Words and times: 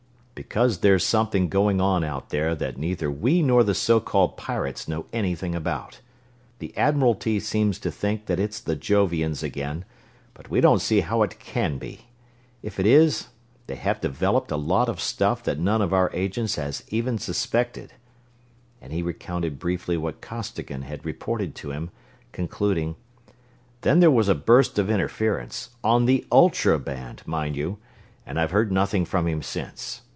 "Because 0.33 0.79
there's 0.79 1.03
something 1.05 1.49
going 1.49 1.79
on 1.79 2.03
out 2.03 2.29
there 2.29 2.55
that 2.55 2.75
neither 2.75 3.11
we 3.11 3.43
nor 3.43 3.63
the 3.63 3.75
so 3.75 3.99
called 3.99 4.37
pirates 4.37 4.87
know 4.87 5.05
anything 5.13 5.53
about. 5.53 6.01
The 6.57 6.75
Admiralty 6.75 7.39
seems 7.39 7.77
to 7.77 7.91
think 7.91 8.25
that 8.25 8.39
it's 8.39 8.59
the 8.59 8.75
Jovians 8.75 9.43
again, 9.43 9.85
but 10.33 10.49
we 10.49 10.59
don't 10.59 10.81
see 10.81 11.01
how 11.01 11.21
it 11.21 11.37
can 11.37 11.77
be 11.77 12.07
if 12.63 12.79
it 12.79 12.87
is, 12.87 13.27
they 13.67 13.75
have 13.75 14.01
developed 14.01 14.49
a 14.49 14.55
lot 14.57 14.89
of 14.89 14.99
stuff 14.99 15.43
that 15.43 15.59
none 15.59 15.79
of 15.79 15.93
our 15.93 16.09
agents 16.11 16.55
has 16.55 16.83
even 16.87 17.19
suspected," 17.19 17.93
and 18.81 18.91
he 18.91 19.03
recounted 19.03 19.59
briefly 19.59 19.95
what 19.95 20.21
Costigan 20.21 20.81
had 20.81 21.05
reported 21.05 21.53
to 21.53 21.69
him, 21.69 21.91
concluding: 22.31 22.95
"Then 23.81 23.99
there 23.99 24.09
was 24.09 24.27
a 24.27 24.33
burst 24.33 24.79
of 24.79 24.89
interference 24.89 25.69
on 25.83 26.05
the 26.05 26.25
ultra 26.31 26.79
band, 26.79 27.21
mind 27.27 27.55
you 27.55 27.77
and 28.25 28.39
I've 28.39 28.51
heard 28.51 28.71
nothing 28.71 29.05
from 29.05 29.27
him 29.27 29.43
since. 29.43 30.01